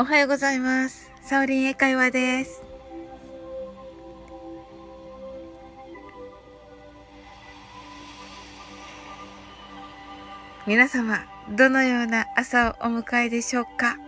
[0.00, 1.10] おはようございます。
[1.20, 2.62] サオリン英会話です。
[10.66, 11.18] 皆様、
[11.50, 13.98] どのような朝をお迎えでしょうか？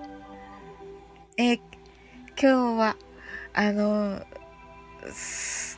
[1.37, 1.61] えー、
[2.41, 2.97] 今日は、
[3.53, 4.25] あの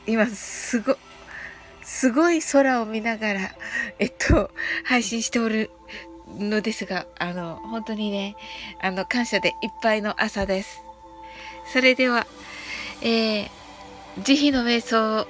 [0.07, 0.95] 今すご、
[1.83, 3.39] すごい空を見ながら、
[3.99, 4.49] えっと、
[4.85, 5.71] 配信しておる
[6.37, 8.35] のですが、あの、本当にね、
[8.81, 10.81] あの、感謝でいっぱいの朝です。
[11.71, 12.27] それでは、
[13.01, 13.49] えー、
[14.23, 15.27] 慈悲の瞑想を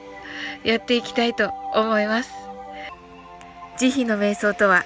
[0.63, 2.31] やっていきたいと思います。
[3.77, 4.85] 慈悲の瞑想とは、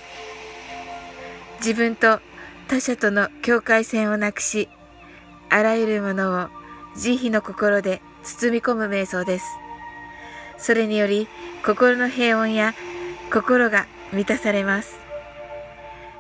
[1.59, 2.19] 自分と
[2.67, 4.69] 他者との境界線をなくし、
[5.49, 6.47] あらゆるものを
[6.95, 9.45] 慈悲の心で包み込む瞑想です。
[10.57, 11.27] それにより、
[11.65, 12.73] 心の平穏や
[13.31, 15.08] 心が満たされます。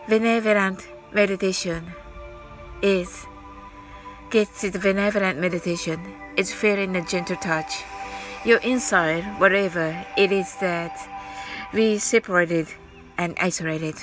[0.08, 1.92] benevolent meditation
[2.82, 3.26] is
[4.30, 6.00] gets to the benevolent meditation
[6.36, 7.84] is feeling a gentle touch.
[8.44, 10.98] Your inside, whatever it is that
[11.72, 12.68] we separated
[13.16, 13.94] and isolated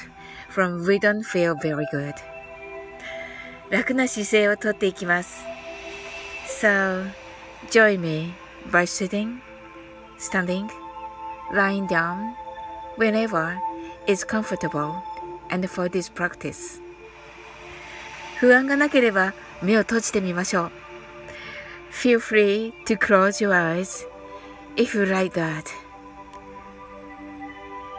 [0.49, 2.15] from, we don't feel very good.
[3.69, 5.45] 楽な姿勢をとっていきます。
[6.47, 7.05] So,
[7.69, 8.33] join me
[8.69, 9.39] by sitting,
[10.17, 10.67] standing,
[11.53, 12.33] lying down,
[12.97, 13.57] whenever
[14.07, 14.95] is comfortable.
[15.50, 16.80] And for this practice
[18.38, 20.70] 不安がなければ目を閉じてみましょう
[21.90, 24.06] Feel free to close your eyes
[24.76, 25.64] if you like that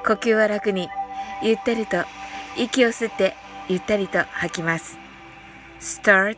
[0.05, 0.87] 呼吸は楽に
[1.41, 2.03] ゆったりと
[2.55, 3.35] 息を吸って
[3.67, 4.97] ゆったりと吐きます
[5.79, 6.37] Start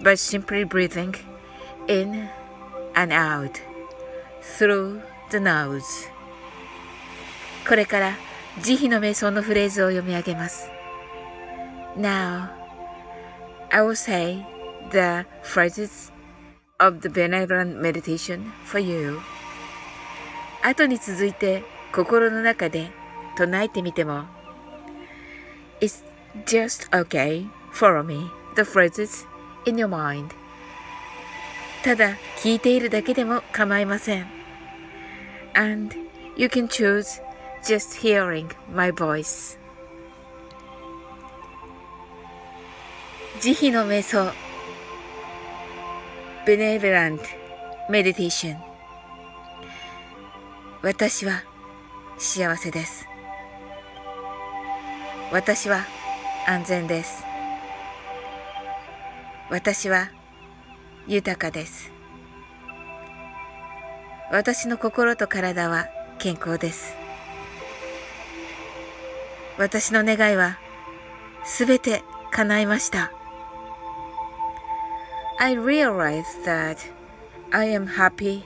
[0.00, 1.14] by simply breathing
[1.88, 2.28] in
[2.94, 3.60] and out
[4.42, 5.82] through the nose
[7.66, 8.27] これから
[8.62, 10.70] 慈悲の瞑想のフレーズを読み上げます。
[11.96, 12.48] Now,
[13.70, 14.44] I will say
[14.90, 16.12] the phrases
[16.78, 19.20] of the benevolent meditation for you.
[20.62, 22.90] 後に続いて心の中で
[23.36, 24.24] 唱えてみても
[25.80, 26.02] It's
[26.46, 27.46] just okay.
[27.72, 28.30] Follow me.
[28.56, 29.26] The phrases
[29.66, 30.30] in your mind.
[31.84, 34.26] ただ聞いているだけでも構いません。
[35.54, 35.94] And
[36.36, 37.22] you can choose
[37.62, 39.58] just hearing my voice
[43.40, 44.32] 慈悲の瞑想
[46.46, 47.20] Benevolent
[47.88, 48.56] Meditation
[50.82, 51.42] 私は
[52.18, 53.06] 幸せです
[55.32, 55.84] 私は
[56.46, 57.24] 安全です
[59.50, 60.10] 私は
[61.06, 61.92] 豊かです
[64.30, 65.86] 私の心と体は
[66.18, 67.07] 健康です。
[69.57, 70.57] 私の願いは
[71.43, 73.11] すべて叶いました。
[75.39, 76.77] I realize that
[77.51, 78.43] I am happy.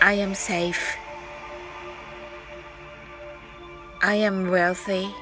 [0.00, 0.98] I am safe.
[4.00, 5.14] I am wealthy.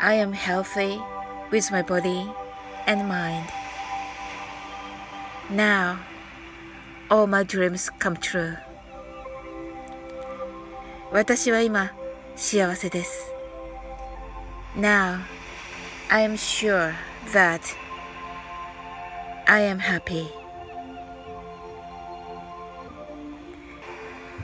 [0.00, 1.00] I am healthy
[1.50, 2.30] with my body
[2.86, 3.48] and mind.
[5.50, 5.98] Now,
[7.10, 8.56] all my dreams come true.
[11.13, 11.91] 私は今
[12.35, 13.31] 幸せです。
[14.75, 15.19] Now,
[16.09, 16.91] I am sure
[17.31, 17.61] that
[19.45, 20.25] I am happy.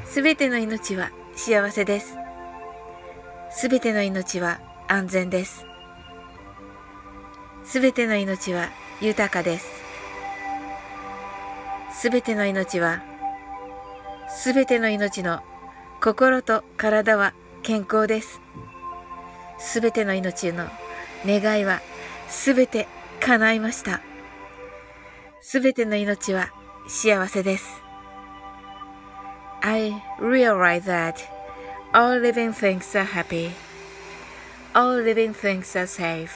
[0.05, 2.15] すべての命は幸せです。
[3.49, 5.65] すべての命は安全です。
[7.65, 8.69] すべての命は
[9.01, 9.67] 豊かです。
[11.93, 13.01] すべての命は、
[14.29, 15.41] すべての命の
[16.01, 18.39] 心と体は健康です。
[19.57, 20.65] すべての命の
[21.25, 21.81] 願いは
[22.29, 22.87] すべて
[23.19, 24.01] 叶いました。
[25.41, 26.53] すべての命は
[26.87, 27.81] 幸せです。
[29.61, 31.15] I realize that
[31.93, 33.51] all living things are happy.
[34.73, 36.29] All living things are safe.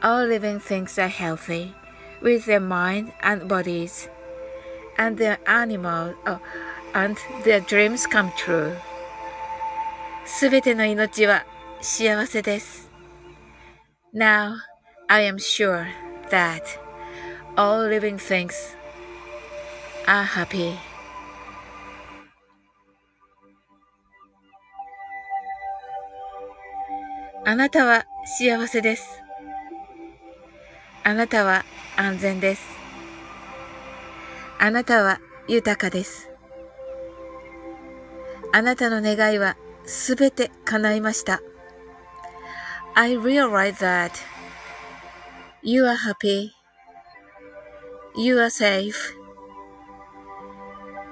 [0.00, 1.74] All living things are healthy
[2.22, 4.08] with their mind and bodies.
[4.96, 6.14] And their animals.
[6.24, 6.38] Oh,
[6.94, 8.76] and their dreams come true.
[10.24, 11.44] すべての命は
[11.80, 12.90] 幸せです。
[14.14, 14.56] Now,
[15.08, 15.86] I am sure
[16.30, 16.62] that
[17.56, 18.52] all living things
[20.06, 20.74] are happy.
[27.44, 29.22] あなたは幸せです。
[31.04, 31.64] あなたは
[31.96, 32.62] 安全です。
[34.58, 36.31] あなたは豊かです。
[38.51, 41.41] あなたの願いはすべて叶いました。
[42.95, 44.11] I realize that
[45.61, 46.51] you are happy,
[48.15, 49.13] you are safe,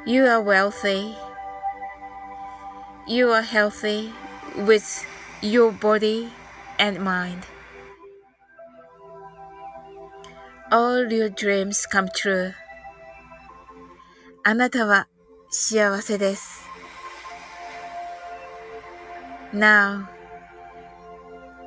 [0.05, 1.13] you are wealthy,
[3.07, 4.11] you are healthy
[4.65, 5.05] with
[5.41, 6.29] your body
[6.79, 7.43] and mind.
[10.71, 12.53] All your dreams come true.
[14.43, 15.07] あなたは
[15.49, 16.68] 幸せです。
[19.53, 20.09] Now,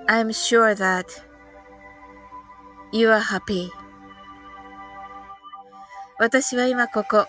[0.09, 1.07] I'm sure that
[2.93, 3.71] you are happy.
[6.19, 7.27] 私は今ここ、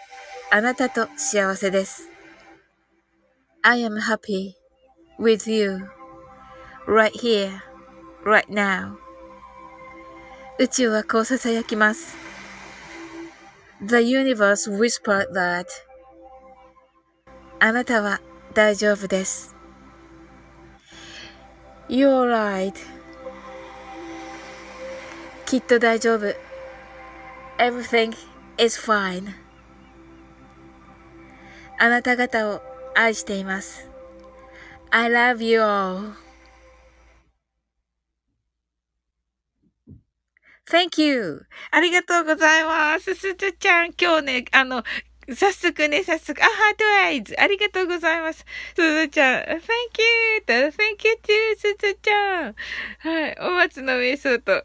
[0.51, 2.09] あなたと幸せです。
[3.61, 4.55] I am happy
[5.19, 5.87] with you
[6.87, 7.51] right here,
[8.25, 8.95] right now.
[10.57, 12.17] 宇宙はこう囁きます。
[13.81, 15.65] The universe whispered that
[17.59, 18.19] あなたは
[18.53, 19.52] 大丈夫です。
[21.88, 22.74] You're right.
[25.46, 26.34] きっと大丈夫。
[27.58, 28.14] Everything
[28.58, 29.28] is fine.
[31.78, 32.62] あなた方を
[32.94, 33.88] 愛しています。
[34.90, 36.14] I love you all.
[40.66, 41.46] Thank you!
[41.70, 43.14] ありがとうございます。
[43.14, 44.82] すずちゃん、今日ね、あの、
[45.32, 47.34] 早速ね、早速、あ、ハートアイズ。
[47.40, 48.44] ありがとうございます。
[48.76, 50.42] すずちゃん、Thank you!
[50.44, 52.54] と、Thank you too, すずちゃん。
[52.98, 53.36] はい。
[53.40, 54.64] お松の瞑想と、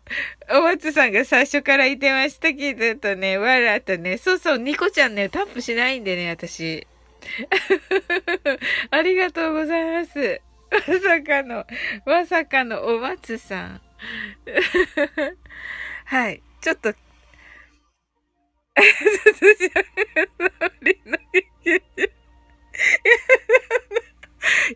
[0.49, 6.85] お松さんが最初から言ってましたけど、とね、わらとね、そうそう、ニコちゃんね、タップしないんでね、私。
[8.91, 10.41] ありがとうございます。
[10.71, 11.65] まさかの、
[12.05, 13.81] まさかのお松さん。
[16.05, 16.41] はい。
[16.61, 16.93] ちょっと、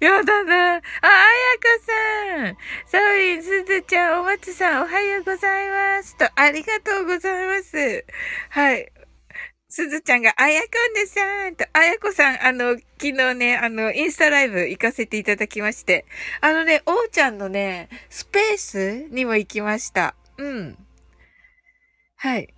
[0.01, 0.75] やだな。
[0.75, 0.83] あ、あや
[1.61, 2.57] こさん。
[2.85, 6.17] サウリン、すずちゃん、お松さん、おはようございます。
[6.17, 8.05] と、ありがとうございます。
[8.49, 8.91] はい。
[9.69, 16.05] すずちゃんが、あやこんでさんと、あやこさん、あの、昨日ね、あの、インスタライブ行かせていただきまして、
[16.41, 20.15] あのね、おうちゃんのね、スペースにも行きました。
[20.37, 20.77] うん。
[22.17, 22.53] はい。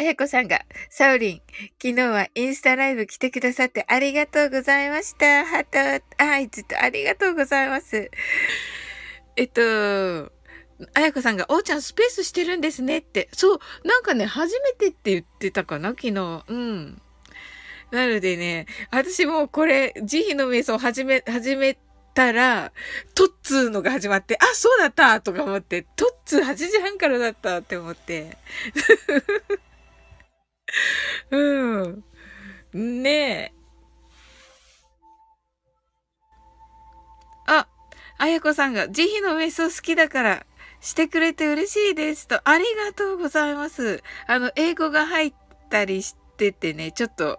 [0.00, 1.40] あやこさんが、サウリン、
[1.78, 5.44] 昨日はインスタライブ来てくださってありがとうございました。
[5.44, 8.10] ハート、あい、ずっとありがとうございます。
[9.36, 10.32] えっと、
[10.94, 13.28] あやこさんが、おーちゃんスペースしてるんですねって。
[13.32, 16.44] そう、なんかね、初めてって言ってたかな昨日。
[16.48, 17.02] うん。
[17.90, 21.76] なのでね、私もこれ、慈悲の瞑想始め、始め
[22.14, 22.72] たら、
[23.14, 28.38] トッツーのが始まって、あ、そうだったとか思って、トッツー8時半からだったって思って。
[31.30, 32.04] うん。
[32.72, 33.52] ねえ。
[37.46, 37.66] あ、
[38.18, 40.46] あやこさんが、慈悲の瞑想好きだから、
[40.80, 44.02] してくれて嬉しいですと、ありがとうございます。
[44.26, 45.34] あの、英語が入っ
[45.68, 46.19] たりして
[46.52, 47.38] てね、ちょっと、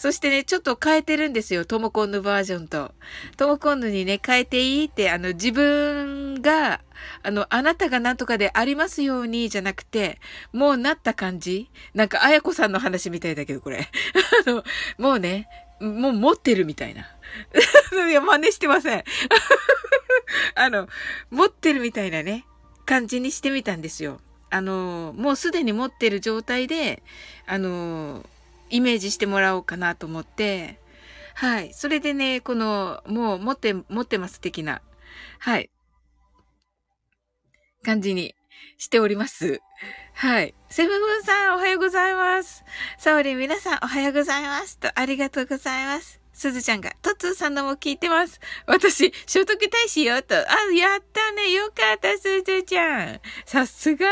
[0.00, 1.66] そしてね、ちょっと変えてるんですよ。
[1.66, 2.94] トモコンヌバージョンと。
[3.36, 6.80] トモコンヌにね、変えていいって、あの、自分が、
[7.22, 10.18] あの、あなたが何とかでありますように、じゃなくて、
[10.54, 13.90] もうなった感じなんか、あやこさんの話みたいだけど、これ。
[14.46, 14.64] あの、
[14.96, 15.48] もうね、
[15.80, 17.02] もう持ってるみたいな。
[18.08, 19.04] いや、真似してません。
[20.56, 20.88] あの、
[21.30, 22.46] 持ってるみたいなね、
[22.86, 24.20] 感じにしてみたんですよ。
[24.50, 27.02] あの、もうすでに持ってる状態で、
[27.46, 28.24] あの、
[28.68, 30.78] イメージしてもらおうかなと思って、
[31.34, 31.72] はい。
[31.72, 34.82] それでね、この、もう持って、持ってます的な、
[35.38, 35.70] はい。
[37.82, 38.34] 感じに
[38.76, 39.60] しております。
[40.14, 40.54] はい。
[40.68, 42.64] セブブンさん、おはようございます。
[42.98, 44.78] サオリン、皆さん、おはようございます。
[44.78, 46.19] と、ありがとうございます。
[46.40, 48.40] すずちゃんが、トツーさんのも聞いてます。
[48.64, 50.34] 私、聖徳大使よ、と。
[50.34, 50.40] あ、
[50.74, 51.52] やったね。
[51.52, 53.20] よかった、すずちゃん。
[53.44, 54.06] さすが。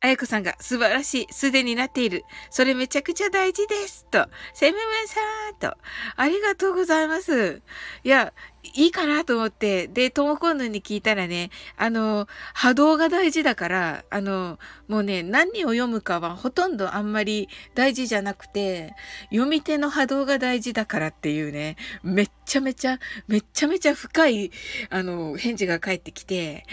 [0.00, 2.24] あやこさんが素晴らしい、すでになっている。
[2.50, 4.06] それめちゃくちゃ大事です。
[4.08, 5.76] と、セムムンさんと、
[6.14, 7.62] ありがとうございます。
[8.04, 8.32] いや、
[8.74, 18.94] いいかなと思って、で、トモコンヌに聞いたらね、あの、波動が大事だから、あの、もうね、何を読むかはほとんどあんまり大事じゃなくて、
[19.30, 24.52] 読み手の波動が大事だからっていうね、めっちゃめちゃ、めっちゃめちゃ深い、
[24.90, 26.64] あの、返事が返ってきて、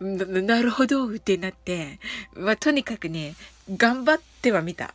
[0.00, 1.98] ななるほどってなって、
[2.34, 3.34] まあ、とにかくね、
[3.70, 4.94] 頑張ってはみた。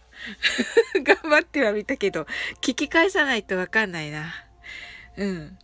[1.04, 2.26] 頑張ってはみたけど、
[2.62, 4.34] 聞き返さないとわかんないな。
[5.18, 5.58] うん。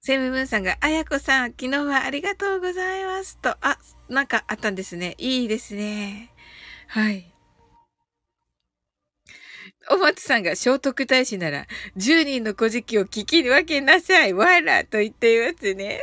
[0.00, 5.14] セムムーンさんが、あやこさん、昨日はありがとうございますと、あ、なんかあったんですね。
[5.18, 6.30] いいですね。
[6.88, 7.32] はい。
[9.90, 11.66] お松さんが聖徳太子なら、
[11.96, 14.32] 10人の古事記を聞き分けなさい。
[14.32, 16.02] わらと言っていますね。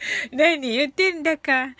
[0.32, 1.74] 何言ってんだか。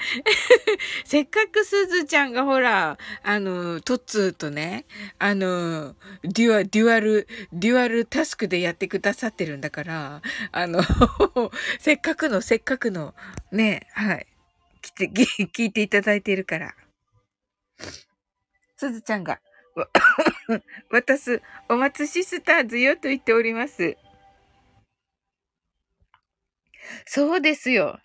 [1.04, 4.84] せっかくすずちゃんがほら、あの、トッツーとね、
[5.18, 10.22] あの、デュア、デュアル、デュアルタスクでやってくださってるんだから、
[10.52, 10.80] あの、
[11.80, 13.14] せっかくの、せっかくの、
[13.52, 14.26] ね、はい。
[14.82, 16.74] 来て、聞いていただいているから。
[18.76, 19.40] すずちゃんが、
[20.90, 23.96] 渡す、お松シスターズよと言っております。
[27.06, 28.00] そうですよ。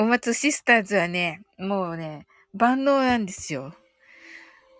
[0.00, 3.74] お松シスターズはね、もうね、万能なんですよ。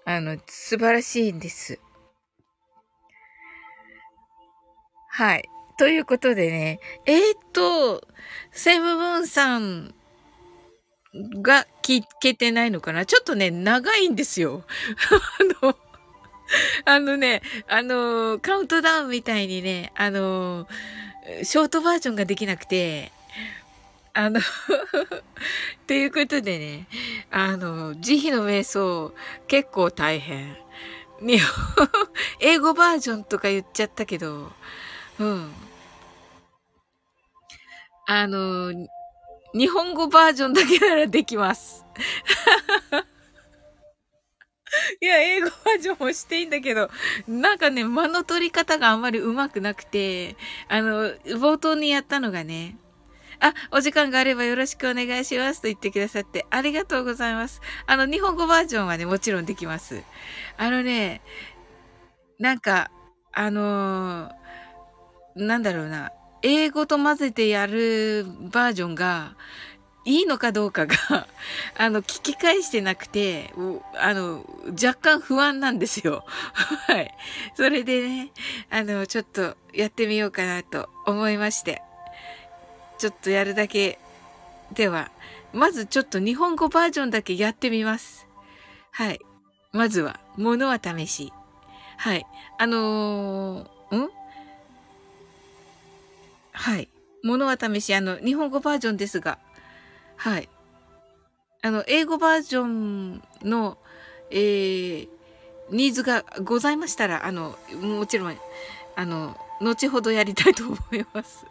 [0.04, 1.80] あの、素晴らしいんです。
[5.10, 5.48] はい。
[5.76, 8.06] ということでね、えー、っと、
[8.52, 9.92] セムブーンさん
[11.42, 13.04] が聞けてないのかな？
[13.04, 14.62] ちょっとね、長いんですよ。
[15.60, 15.78] あの、
[16.84, 20.68] あのね、あの、カウントダウンみたいにね、あの、
[21.42, 23.10] ショートバージョンができなくて、
[24.18, 24.40] あの
[25.86, 26.88] ということでね、
[27.30, 29.14] あの、慈悲の瞑想、
[29.46, 30.56] 結構大変。
[31.20, 31.88] 日本、
[32.40, 34.50] 英語バージョンとか言っちゃったけど、
[35.20, 35.52] うん。
[38.08, 38.72] あの、
[39.54, 41.84] 日本語バージョンだけならできます。
[45.00, 46.90] いや、英語バージョンもしていいんだけど、
[47.28, 50.34] なんかね、間の取り方があんまり上手くなくて、
[50.66, 52.76] あの、冒頭にやったのがね、
[53.40, 57.60] あ、お時間があればよろしくお願いしますと言ってくださってありがとうございます。
[57.86, 60.02] あの、日本語バージョンはね、もちろんできます。
[60.56, 61.20] あのね、
[62.38, 62.90] なんか、
[63.32, 69.36] あのー、なんだろうな、英語と混ぜてやるバージョンが、
[70.08, 70.96] いいのかどうかが
[71.76, 73.52] あの、聞き返してなくて、
[73.98, 76.24] あの、若干不安なんですよ。
[76.88, 77.14] はい。
[77.54, 78.32] それでね、
[78.70, 81.82] あの、ちょっとやってみようかなと思いまして。
[82.98, 83.98] ちょっとやるだけ
[84.72, 85.10] では、
[85.52, 88.26] まずちょっと日本語バージョンだけやってみます。
[88.90, 89.20] はい。
[89.72, 91.32] まずは、ものは試し。
[91.96, 92.26] はい。
[92.58, 94.10] あのー、ん？
[96.52, 96.88] はい。
[97.22, 99.38] ものは試し、あの、日本語バージョンですが、
[100.16, 100.48] はい。
[101.62, 103.78] あの、英語バージョンの、
[104.30, 105.08] えー、
[105.70, 108.36] ニーズがございましたら、あの、もちろん、
[108.96, 111.46] あの、後ほどやりたいと思います。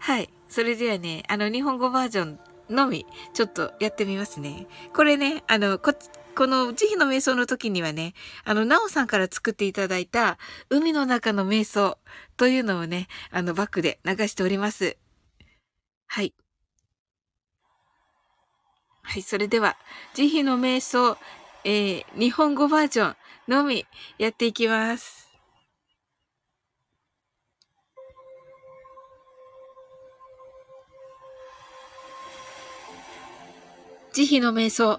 [0.00, 0.30] はい。
[0.48, 2.40] それではね、あの、日本語バージョン
[2.70, 4.66] のみ、ちょっとやってみますね。
[4.94, 5.92] これね、あの、こ、
[6.34, 8.14] この慈悲の瞑想の時にはね、
[8.44, 10.38] あの、なおさんから作っていただいた、
[10.70, 11.98] 海の中の瞑想
[12.38, 14.96] というのをね、あの、バックで流しております。
[16.06, 16.32] はい。
[19.02, 19.76] はい、それでは、
[20.14, 21.18] 慈悲の瞑想、
[21.64, 23.16] えー、日本語バージョン
[23.48, 23.84] のみ
[24.16, 25.29] やっていきます。
[34.12, 34.98] 慈悲の瞑想。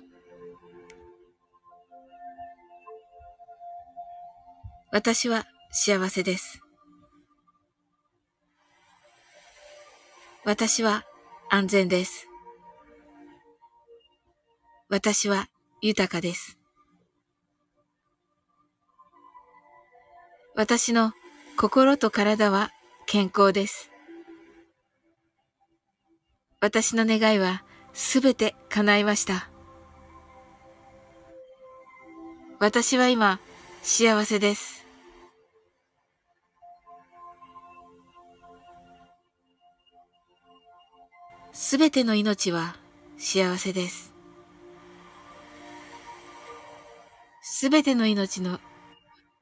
[4.90, 6.62] 私は幸せです。
[10.46, 11.04] 私は
[11.50, 12.30] 安全です。
[14.88, 15.50] 私は
[15.82, 16.58] 豊かです。
[20.56, 21.12] 私の
[21.58, 22.72] 心と体は
[23.08, 23.92] 健康です。
[26.62, 29.50] 私の願いはすべて叶いました。
[32.60, 33.40] 私は今、
[33.82, 34.86] 幸せです。
[41.54, 42.76] すべての命は
[43.18, 44.14] 幸せです。
[47.42, 48.60] すべての命の、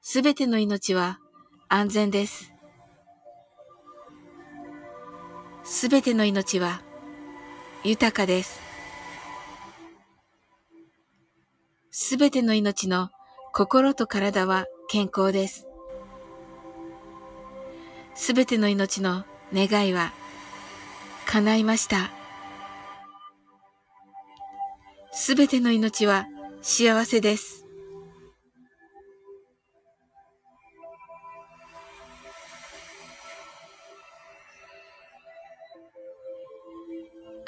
[0.01, 1.20] すべての命は
[1.68, 2.53] 安全です。
[5.63, 6.82] すべての命は
[7.83, 8.59] 豊かです。
[11.91, 13.09] すべての命の
[13.53, 15.65] 心と体は健康です。
[18.15, 20.12] すべての命の願いは
[21.25, 22.12] 叶いました。
[25.12, 26.25] すべての命は
[26.62, 27.68] 幸せです。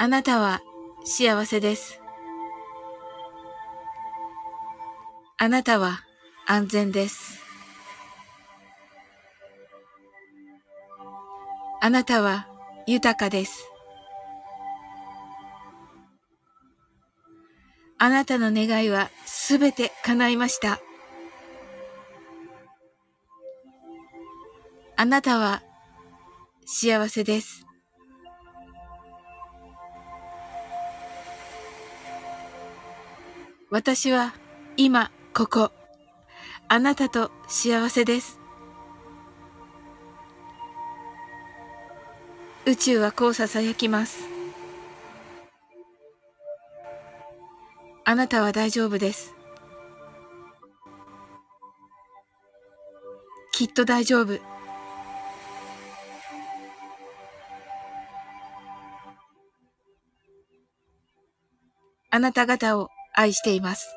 [0.02, 0.64] あなたは
[1.06, 2.02] 幸せです。
[5.38, 6.00] あなたは
[6.48, 7.40] 安全です。
[11.82, 12.48] あなたは
[12.88, 13.70] 豊かです。
[18.00, 20.80] あなたの願いはすべて叶いました。
[24.98, 25.62] あなたは
[26.66, 27.68] 幸せです。
[33.74, 34.34] 私は
[34.76, 35.72] 今ここ、
[36.68, 38.38] あなたと幸せです。
[42.66, 44.28] 宇宙はこう囁きます。
[48.04, 49.34] あなたは大丈夫です。
[53.54, 54.38] きっと大丈夫。
[62.10, 63.96] あなた方を愛しています。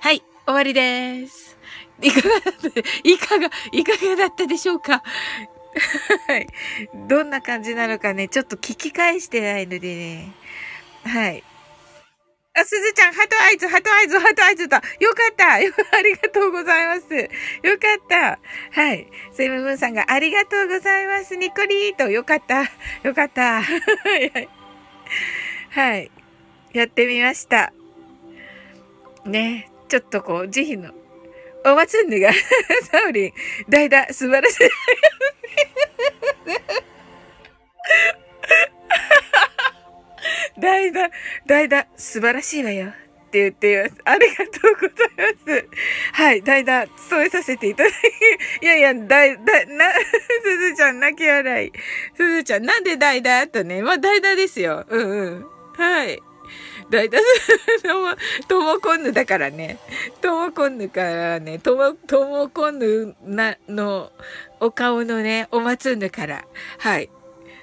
[0.00, 1.58] はい、終わりです。
[2.00, 2.28] いかが、
[3.04, 5.02] いかが、いかがだったでしょうか？
[6.26, 6.48] はい。
[7.08, 10.32] どんな感じなのかね、ちょっと聞き返してないのでね。
[11.04, 11.44] はい。
[12.52, 14.82] あ、すずちゃん、ハトアイズ、ハトアイズ、ハトアイズだ。
[14.98, 15.70] よかった あり
[16.16, 17.14] がとうございます。
[17.14, 17.28] よ
[17.78, 18.40] かった。
[18.72, 19.06] はい。
[19.32, 21.36] セムムーンさんがありがとうございます。
[21.36, 22.10] ニコリーと。
[22.10, 22.64] よかった。
[23.04, 23.62] よかった。
[25.70, 26.10] はい。
[26.72, 27.72] やってみました。
[29.24, 29.70] ね。
[29.88, 30.92] ちょっとこう、慈悲の、
[31.64, 32.32] おまつんぬが、
[32.90, 33.32] サウリン、
[33.68, 34.70] 代打、素晴らしい。
[40.60, 41.10] 代打、
[41.46, 42.88] 代打、素晴らしいわよ。
[42.88, 43.94] って言っています。
[44.04, 45.68] ありがとうございます。
[46.12, 47.94] はい、代打、務めさせていただき、
[48.62, 49.84] いやいや、代、代、な、
[50.42, 51.72] すずちゃん泣き笑い。
[52.16, 54.84] すずちゃん、なんで代打とね、まあ代打ですよ。
[54.88, 55.46] うんうん。
[55.76, 56.20] はい。
[56.90, 57.18] 代打、
[57.86, 58.16] とも
[58.48, 59.78] ともこんぬだからね。
[60.20, 64.10] ともこんぬからね、とも、ともこんぬな、の、
[64.58, 66.44] お顔のね、おまつんぬから。
[66.78, 67.08] はい。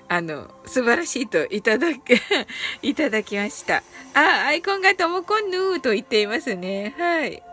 [0.09, 2.21] あの、素晴らしいといただけ、
[2.81, 3.83] いただきました。
[4.13, 6.95] あ、アイコンがともこんぬーと言っていますね。
[6.97, 7.43] はい。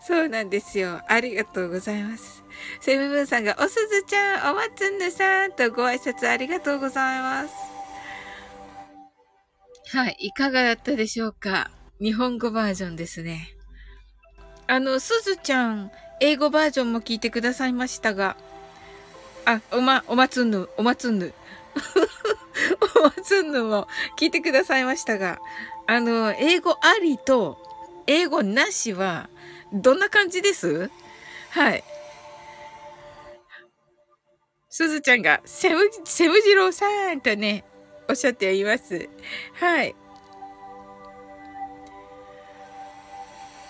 [0.00, 1.00] そうなんですよ。
[1.06, 2.42] ありがとうございます。
[2.80, 7.54] セブブンさんが、おすずちゃん、おまつんぬさんとご挨拶ありがとうございます。
[9.96, 10.16] はい。
[10.18, 11.70] いかがだったでしょうか？
[12.00, 13.54] 日本語バージョンですね。
[14.66, 18.36] あの、すずちゃん、英語バージョンも聞いてくださいましたが、
[19.44, 21.32] あ、おま、おまつんぬ、おまつんぬ。
[22.96, 23.88] おまつんぬも
[24.18, 25.38] 聞いてくださいましたが、
[25.86, 27.58] あの、英語ありと
[28.06, 29.28] 英語なしは、
[29.72, 30.90] どんな感じです？
[31.50, 31.84] はい。
[34.70, 37.64] すずちゃんが、セム、セムジローさんとね、
[38.08, 39.08] おっしゃっています。
[39.54, 39.94] はい。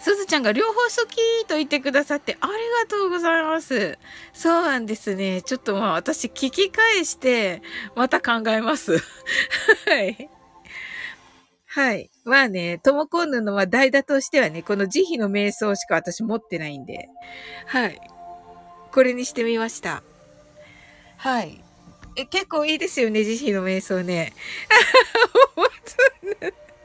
[0.09, 3.99] すずちゃんが両方好きと言ってくださってありがとうございます。
[4.33, 5.43] そうなんですね。
[5.43, 7.61] ちょっとまあ私聞き返して
[7.95, 8.97] また考えます。
[9.85, 10.31] はい。
[11.67, 12.11] はい。
[12.25, 17.11] まあね、ともこんぬのは代打としてはね、この慈悲の瞑想しか私持ってないんで。
[17.67, 18.01] はい。
[18.91, 20.03] これにしてみました。
[21.19, 21.63] はい。
[22.17, 24.33] え、結構いいですよね、慈悲の瞑想ね。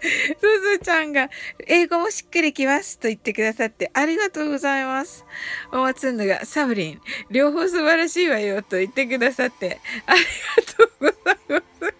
[0.03, 1.29] すずちゃんが、
[1.65, 5.25] 英語もしっくりきますと言ってくださってありがとうございます。
[5.71, 11.95] おまつんのが、サブリン、両方素晴らしいわよと言ってくださってありがとうございます。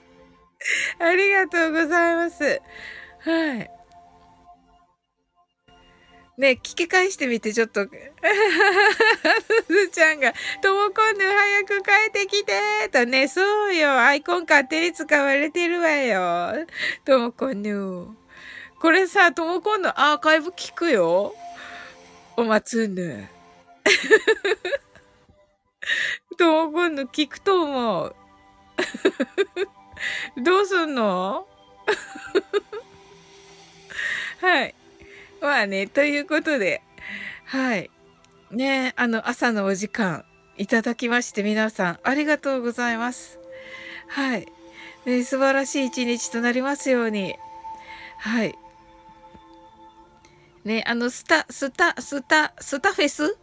[1.00, 2.62] ありがとうございます。
[3.20, 3.83] はい。
[6.36, 7.84] ね、聞き返してみて、ちょっと。
[7.84, 7.90] す
[9.68, 14.00] ずちゃんが、ともこんぬ早く帰ってきてとね、そうよ。
[14.00, 16.66] アイコン勝手に使われてるわよ。
[17.06, 18.08] ともこんぬ。
[18.80, 21.36] これさ、ともこんぬアーカイブ聞くよ。
[22.36, 23.30] おまつぬ。
[26.38, 28.16] ともこんぬ聞くと思う。
[30.42, 31.48] どうすんの？
[34.42, 34.74] はい。
[35.44, 36.82] まあね、ということで、
[37.46, 37.92] はい。
[38.50, 40.24] ね、あの、朝のお時間
[40.58, 43.40] いただきまして、皆さん、ありがとうございます。
[44.08, 44.48] はい。
[45.06, 47.36] ね、素晴らしい一日となりますように。
[48.20, 48.56] はい。
[50.64, 53.38] ね、あの、スタ、スタ、スタ、スタフェス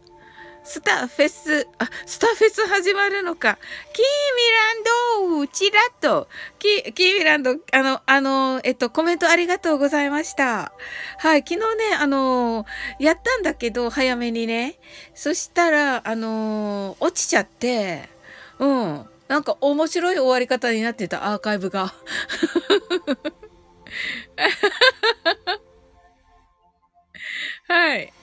[0.63, 3.57] スターフェス、あ、スターフェス始まるのか。
[3.93, 4.05] キー
[5.25, 6.27] ミランドチラッと。
[6.59, 10.71] キ、キーミランド、あの、あの、えっと、コメントありがとうございました。
[11.17, 12.65] はい、昨日ね、あの、
[12.99, 14.79] やったんだけど、早めにね。
[15.15, 18.09] そしたら、あの、落ちちゃって、
[18.59, 19.05] うん。
[19.27, 21.93] なんか面白い終わり方になってた、アーカイブが。
[27.67, 28.13] はい。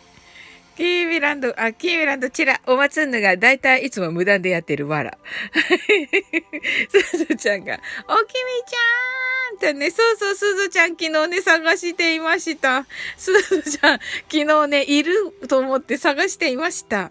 [0.78, 5.18] キーミランド、あ、キーミランドチラ、おまつんぬがだいたいいつも無断でやってるわら。
[6.88, 12.86] すずちゃんが、おきみちゃーんとね、そうそう、すずちゃん昨日ね、探していました。
[13.16, 13.98] すずちゃん、
[14.30, 17.10] 昨日ね、いると思って探していました。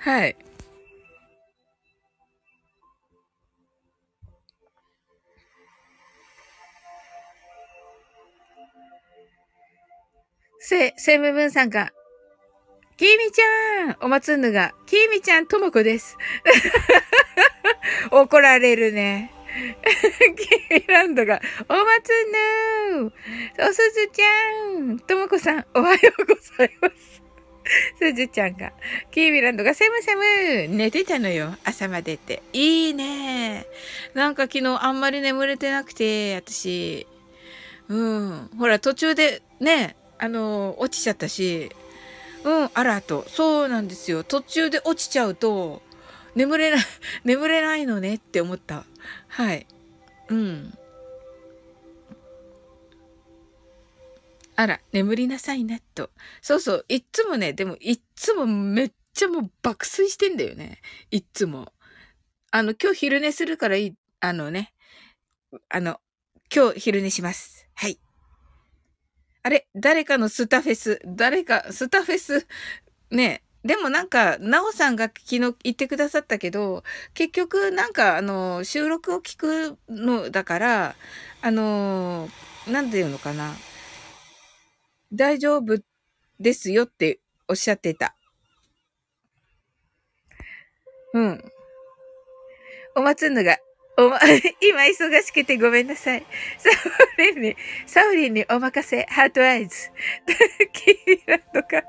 [0.00, 0.36] はい。
[10.58, 11.94] せ、セムブンさんが、
[12.96, 16.16] きみちゃんおまつぬが、きみちゃんともこです。
[18.12, 19.32] 怒られるね。
[20.68, 22.10] キーランドが、おまつ
[23.00, 23.12] ぬ
[23.68, 27.22] おすずちゃんともこさん、おはようございます。
[27.98, 28.72] すずちゃんが、
[29.10, 31.56] キービランドがセムセム寝てたのよ。
[31.64, 32.42] 朝までって。
[32.52, 33.66] いいね。
[34.14, 37.06] なんか昨日あんまり眠れてなくて、私。
[37.88, 38.50] うん。
[38.58, 41.70] ほら、途中でね、あの、落ちちゃったし、
[42.44, 43.24] うん、あらと。
[43.28, 44.22] そうなんですよ。
[44.22, 45.82] 途中で落ちちゃうと、
[46.34, 46.80] 眠れない、
[47.24, 48.84] 眠れないのねって思った。
[49.28, 49.66] はい。
[50.28, 50.78] うん。
[54.56, 56.10] あら、眠りなさいな、と。
[56.42, 60.80] そうそう、いっつもね、でもいっつもめっちゃもう爆睡してんだよね。
[61.10, 61.72] いっつも。
[62.50, 64.74] あの、今日昼寝するからいい、あのね、
[65.70, 66.00] あの、
[66.54, 67.66] 今日昼寝します。
[67.74, 67.98] はい。
[69.44, 72.46] あれ誰かのスタフェス、誰か、スタフェス、
[73.10, 80.96] ね、でもなんか、なおさんが昨日言ってくださったけど、結局なんかあの、収録を聞くのだから、
[81.42, 82.30] あの、
[82.66, 83.52] なんていうのかな。
[85.12, 85.78] 大丈夫
[86.40, 88.16] ですよっておっしゃってた。
[91.12, 91.44] うん。
[92.96, 93.58] おまつぬが、
[93.96, 94.18] おま、
[94.60, 96.26] 今忙しくてごめんなさい。
[96.58, 99.90] サウリンに、サウリンにお任せ、ハートアイズ。
[100.72, 101.84] キーラとか。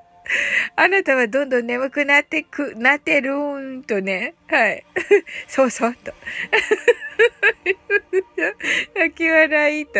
[0.75, 4.35] あなたはどんどん眠くなってく、なってるーんとね。
[4.47, 4.85] はい。
[5.47, 6.13] そうそうと。
[8.95, 9.99] 泣き笑いと。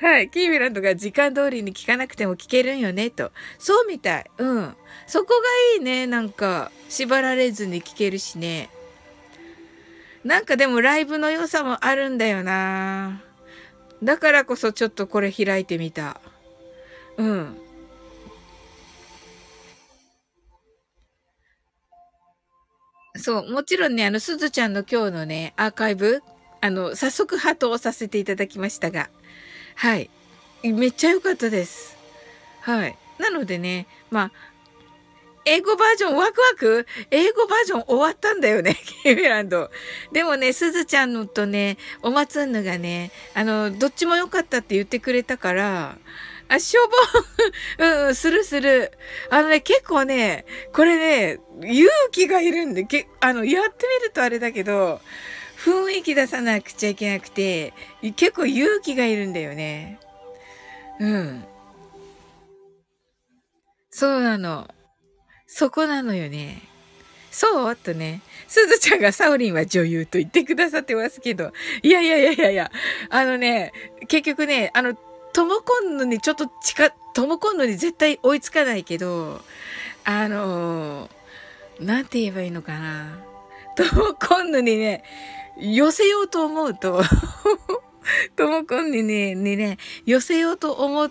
[0.00, 0.30] はい。
[0.30, 3.32] キーミランドが時間通りに聞かなくても聞けるんよね、と。
[3.58, 4.30] そうみたい。
[4.38, 4.76] うん。
[5.06, 5.40] そこが
[5.76, 6.06] いいね。
[6.06, 8.70] なんか、縛られずに聞けるしね。
[10.26, 13.22] なんかでもライブの良さもあるんだよな。
[14.02, 16.20] だからこそちょっとこれ開いてみた。
[17.16, 17.56] うん。
[23.14, 26.24] そう、もちろんね、あの、すずちゃんの今日のね、アーカイブ、
[26.60, 29.08] あの、早速ハートをさせていただきましたが、
[29.76, 30.10] はい。
[30.64, 31.96] めっちゃ良かったです。
[32.62, 32.98] はい。
[33.18, 34.32] なのでね、まあ、
[35.48, 36.86] 英語バージョンワクワク？
[37.12, 39.70] 英語バージョン終わったんだよね、 キーメランド。
[40.10, 45.98] でもね、すずちゃんのとね、おまつんぬがね、あの、どっちも良かったって言ってくれたから、
[46.48, 46.84] あ、消
[47.78, 48.90] 防 うん、するする。
[49.30, 55.00] あのね、結構ね、これね、勇気がいるんで、け、あの、やってみるとあれだけど、
[55.58, 57.72] 雰囲気出さなくちゃいけなくて、
[58.16, 60.00] 結構勇気がいるんだよね。
[60.98, 61.44] うん。
[63.90, 64.68] そうなの。
[65.46, 66.62] そこなのよね。
[67.30, 72.70] そうとね、すずちゃんがサオリンは女優と言ってくださってますけど、いやいやいやいやいや、
[73.10, 73.72] あのね、
[74.08, 74.96] 結局ね、あの、
[75.34, 79.42] トモコンヌにちょっと近、トモコンヌに絶対追いつかないけど、
[80.04, 83.18] あのー、なんて言えばいいのかな。
[83.76, 85.04] トモコンヌにね、
[85.58, 87.02] 寄せようと思うと
[88.34, 91.10] トモコンヌににね、寄せようと思っ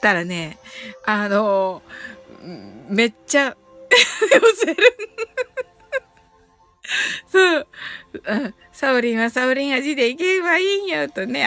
[0.00, 0.56] たらね、
[1.04, 2.11] あのー、
[2.88, 3.56] めっちゃ
[3.90, 4.76] 寄せる。
[7.28, 7.66] そう。
[8.72, 11.40] サウリンはサウリン味でいけばいいんよとね、